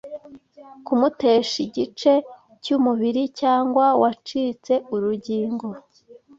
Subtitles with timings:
[0.85, 2.13] kumutesha igice
[2.63, 5.67] cy'umubiri cyangwa wacitse urugingo